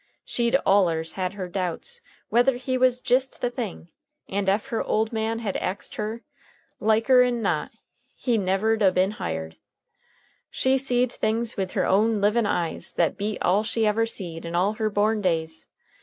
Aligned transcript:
She'd 0.25 0.55
allers 0.65 1.13
had 1.13 1.33
her 1.33 1.47
doubts 1.47 2.01
whether 2.29 2.57
he 2.57 2.75
was 2.75 3.01
jist 3.01 3.39
the 3.39 3.51
thing, 3.51 3.89
and 4.27 4.49
ef 4.49 4.69
her 4.69 4.81
ole 4.81 5.07
man 5.11 5.37
had 5.37 5.55
axed 5.57 5.93
her, 5.97 6.23
liker 6.79 7.21
n 7.21 7.43
not 7.43 7.69
he 8.15 8.35
never'd 8.35 8.81
a 8.81 8.91
been 8.91 9.11
hired. 9.11 9.57
She'd 10.49 10.79
seed 10.79 11.11
things 11.11 11.55
with 11.55 11.73
her 11.73 11.85
own 11.85 12.19
livin' 12.19 12.47
eyes 12.47 12.93
that 12.93 13.15
beat 13.15 13.39
all 13.43 13.63
she 13.63 13.85
ever 13.85 14.07
seed 14.07 14.43
in 14.43 14.55
all 14.55 14.73
her 14.73 14.89
born 14.89 15.21
days. 15.21 15.67